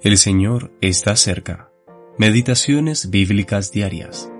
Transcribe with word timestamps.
El 0.00 0.16
Señor 0.16 0.70
está 0.80 1.16
cerca. 1.16 1.72
Meditaciones 2.18 3.10
bíblicas 3.10 3.72
diarias. 3.72 4.32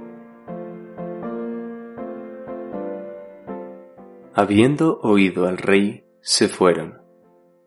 Habiendo 4.35 5.01
oído 5.01 5.49
al 5.49 5.59
rey, 5.59 6.05
se 6.21 6.47
fueron. 6.47 7.03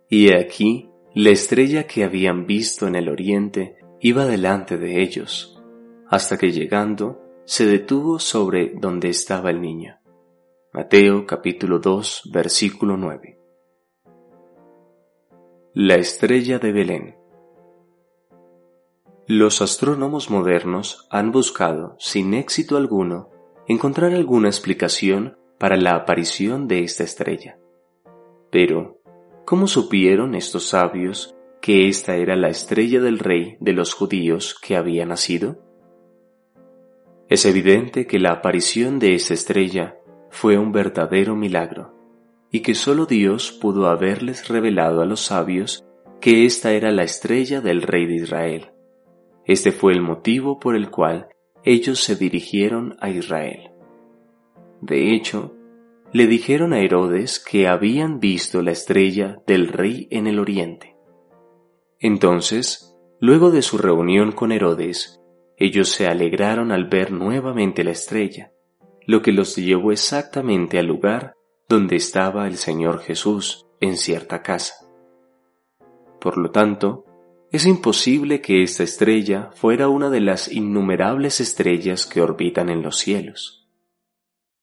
Y 0.08 0.30
he 0.30 0.40
aquí, 0.40 0.90
la 1.14 1.32
estrella 1.32 1.86
que 1.86 2.06
habían 2.06 2.46
visto 2.46 2.88
en 2.88 2.96
el 2.96 3.10
oriente 3.10 3.76
iba 4.00 4.24
delante 4.24 4.78
de 4.78 5.02
ellos, 5.02 5.62
hasta 6.08 6.38
que 6.38 6.54
llegando, 6.54 7.22
se 7.44 7.66
detuvo 7.66 8.20
sobre 8.20 8.72
donde 8.74 9.10
estaba 9.10 9.50
el 9.50 9.60
niño. 9.60 10.00
Mateo 10.72 11.26
capítulo 11.26 11.80
2 11.80 12.30
versículo 12.34 12.96
9. 12.96 13.38
La 15.74 15.96
estrella 15.96 16.58
de 16.58 16.72
Belén. 16.72 17.21
Los 19.28 19.62
astrónomos 19.62 20.32
modernos 20.32 21.08
han 21.12 21.32
buscado, 21.32 21.96
sin 22.00 22.34
éxito 22.34 22.76
alguno, 22.76 23.30
encontrar 23.68 24.14
alguna 24.14 24.50
explicación 24.50 25.38
para 25.60 25.78
la 25.78 25.96
aparición 25.96 26.68
de 26.68 26.84
esta 26.84 27.04
estrella. 27.04 27.60
Pero, 28.50 29.00
¿cómo 29.46 29.68
supieron 29.68 30.34
estos 30.34 30.70
sabios 30.70 31.36
que 31.62 31.88
esta 31.88 32.16
era 32.16 32.36
la 32.36 32.50
estrella 32.50 33.00
del 33.00 33.20
rey 33.20 33.58
de 33.60 33.74
los 33.74 33.94
judíos 33.94 34.58
que 34.60 34.76
había 34.76 35.06
nacido? 35.06 35.60
Es 37.30 37.46
evidente 37.46 38.08
que 38.08 38.18
la 38.18 38.32
aparición 38.32 38.98
de 38.98 39.14
esa 39.14 39.36
estrella 39.36 39.98
fue 40.32 40.58
un 40.58 40.72
verdadero 40.72 41.36
milagro, 41.36 41.94
y 42.50 42.62
que 42.62 42.74
sólo 42.74 43.06
Dios 43.06 43.52
pudo 43.52 43.88
haberles 43.88 44.48
revelado 44.48 45.02
a 45.02 45.06
los 45.06 45.22
sabios 45.22 45.86
que 46.20 46.46
esta 46.46 46.72
era 46.74 46.92
la 46.92 47.04
estrella 47.04 47.62
del 47.62 47.84
rey 47.84 48.08
de 48.08 48.16
Israel 48.16 48.71
este 49.46 49.72
fue 49.72 49.94
el 49.94 50.02
motivo 50.02 50.60
por 50.60 50.76
el 50.76 50.90
cual 50.90 51.28
ellos 51.64 52.04
se 52.04 52.16
dirigieron 52.16 52.98
a 53.00 53.10
Israel. 53.10 53.72
De 54.82 55.14
hecho, 55.14 55.56
le 56.12 56.28
dijeron 56.28 56.74
a 56.74 56.80
Herodes 56.80 57.40
que 57.40 57.68
habían 57.68 58.20
visto 58.20 58.62
la 58.62 58.72
estrella 58.72 59.42
del 59.48 59.68
rey 59.68 60.08
en 60.12 60.28
el 60.28 60.40
oriente. 60.40 60.96
Entonces, 62.00 62.98
luego 63.20 63.52
de 63.52 63.62
su 63.62 63.78
reunión 63.78 64.32
con 64.32 64.52
Herodes, 64.52 65.22
ellos 65.58 65.90
se 65.90 66.08
alegraron 66.08 66.72
al 66.72 66.86
ver 66.86 67.12
nuevamente 67.12 67.84
la 67.84 67.92
estrella, 67.92 68.52
lo 69.06 69.22
que 69.22 69.32
los 69.32 69.56
llevó 69.56 69.92
exactamente 69.92 70.80
al 70.80 70.88
lugar 70.88 71.36
donde 71.70 71.96
estaba 71.96 72.48
el 72.48 72.58
Señor 72.58 73.00
Jesús 73.00 73.68
en 73.80 73.98
cierta 73.98 74.42
casa. 74.42 74.74
Por 76.20 76.38
lo 76.38 76.52
tanto, 76.52 77.06
es 77.52 77.66
imposible 77.66 78.40
que 78.40 78.64
esta 78.64 78.84
estrella 78.84 79.50
fuera 79.54 79.90
una 79.90 80.10
de 80.10 80.22
las 80.22 80.50
innumerables 80.50 81.42
estrellas 81.42 82.06
que 82.06 82.22
orbitan 82.22 82.70
en 82.70 82.82
los 82.82 82.98
cielos. 82.98 83.68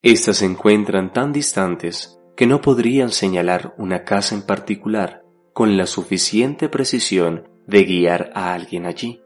Estas 0.01 0.39
se 0.39 0.47
encuentran 0.47 1.13
tan 1.13 1.33
distantes 1.33 2.19
que 2.35 2.47
no 2.47 2.63
podrían 2.63 3.11
señalar 3.11 3.75
una 3.77 4.05
casa 4.05 4.35
en 4.35 4.43
particular 4.43 5.23
con 5.53 5.77
la 5.77 5.87
suficiente 5.87 6.71
precisión 6.71 7.49
de 7.67 7.85
guiar 7.85 8.31
a 8.35 8.55
alguien 8.55 8.87
allí. 8.87 9.21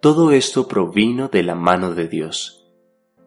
Todo 0.00 0.30
esto 0.30 0.68
provino 0.68 1.26
de 1.28 1.42
la 1.42 1.56
mano 1.56 1.94
de 1.94 2.06
Dios. 2.06 2.70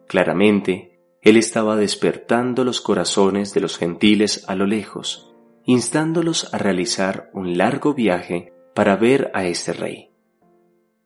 Claramente, 0.06 0.98
Él 1.20 1.36
estaba 1.36 1.76
despertando 1.76 2.64
los 2.64 2.80
corazones 2.80 3.52
de 3.52 3.60
los 3.60 3.76
gentiles 3.76 4.44
a 4.48 4.54
lo 4.54 4.66
lejos, 4.66 5.34
instándolos 5.66 6.54
a 6.54 6.58
realizar 6.58 7.28
un 7.34 7.58
largo 7.58 7.92
viaje 7.92 8.52
para 8.74 8.96
ver 8.96 9.30
a 9.34 9.44
este 9.46 9.72
rey. 9.72 10.10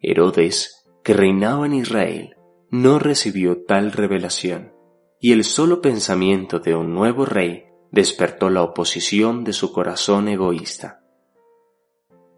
Herodes, 0.01 0.85
que 1.03 1.15
reinaba 1.15 1.67
en 1.67 1.75
Israel, 1.75 2.37
no 2.71 2.99
recibió 2.99 3.65
tal 3.65 3.93
revelación, 3.93 4.73
y 5.21 5.33
el 5.33 5.45
solo 5.45 5.81
pensamiento 5.81 6.59
de 6.59 6.75
un 6.75 6.95
nuevo 6.95 7.25
rey 7.25 7.65
despertó 7.91 8.51
la 8.51 8.63
oposición 8.63 9.45
de 9.45 9.53
su 9.53 9.73
corazón 9.73 10.29
egoísta. 10.29 11.03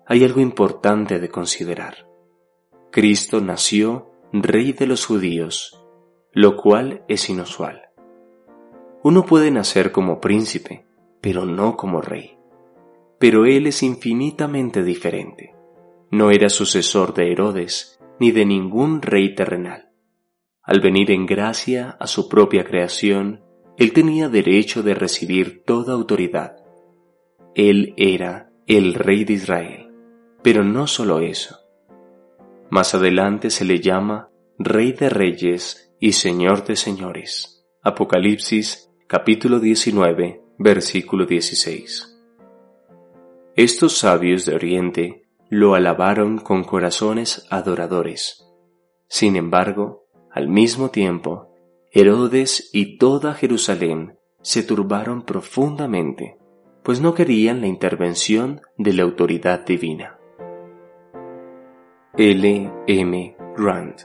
Hay 0.07 0.25
algo 0.25 0.41
importante 0.41 1.19
de 1.19 1.29
considerar. 1.29 2.09
Cristo 2.91 3.41
nació 3.41 4.11
rey 4.33 4.73
de 4.73 4.87
los 4.87 5.05
judíos, 5.05 5.85
lo 6.33 6.57
cual 6.57 7.05
es 7.09 7.29
inusual. 7.29 7.91
Uno 9.03 9.27
puede 9.27 9.51
nacer 9.51 9.93
como 9.93 10.21
príncipe, 10.21 10.87
pero 11.21 11.45
no 11.45 11.77
como 11.77 12.01
rey 12.01 12.38
pero 13.19 13.47
él 13.47 13.67
es 13.67 13.83
infinitamente 13.83 14.83
diferente. 14.83 15.55
No 16.11 16.31
era 16.31 16.49
sucesor 16.49 17.15
de 17.15 17.33
Herodes, 17.33 18.01
ni 18.21 18.31
de 18.31 18.47
ningún 18.47 19.03
rey 19.03 19.35
terrenal. 19.35 19.91
Al 20.63 20.81
venir 20.81 21.11
en 21.11 21.27
gracia 21.27 21.97
a 21.99 22.07
su 22.07 22.29
propia 22.29 22.65
creación, 22.65 23.43
él 23.77 23.93
tenía 23.93 24.29
derecho 24.29 24.83
de 24.83 24.95
recibir 24.95 25.63
toda 25.65 25.95
autoridad. 25.95 26.57
Él 27.55 27.95
era 27.97 28.51
el 28.67 28.95
rey 28.95 29.25
de 29.25 29.35
Israel, 29.35 29.91
pero 30.43 30.65
no 30.65 30.87
solo 30.87 31.21
eso. 31.21 31.57
Más 32.71 32.95
adelante 32.95 33.51
se 33.51 33.65
le 33.65 33.81
llama 33.81 34.31
Rey 34.59 34.93
de 34.93 35.09
Reyes 35.09 35.95
y 36.01 36.13
Señor 36.13 36.65
de 36.67 36.77
Señores. 36.77 37.65
Apocalipsis 37.83 38.91
capítulo 39.07 39.61
19, 39.61 40.43
versículo 40.59 41.25
16. 41.25 42.18
Estos 43.59 43.99
sabios 43.99 44.47
de 44.47 44.55
Oriente 44.55 45.25
lo 45.51 45.75
alabaron 45.75 46.39
con 46.39 46.63
corazones 46.63 47.45
adoradores. 47.51 48.47
Sin 49.09 49.35
embargo, 49.35 50.05
al 50.31 50.47
mismo 50.47 50.91
tiempo, 50.91 51.57
Herodes 51.91 52.71
y 52.73 52.99
toda 52.99 53.35
Jerusalén 53.35 54.17
se 54.43 54.63
turbaron 54.63 55.23
profundamente, 55.23 56.39
pues 56.85 57.01
no 57.01 57.15
querían 57.15 57.61
la 57.61 57.67
intervención 57.67 58.61
de 58.77 58.93
la 58.93 59.03
autoridad 59.03 59.67
divina. 59.67 60.21
L. 62.17 62.73
M. 62.87 63.37
Grant 63.57 64.03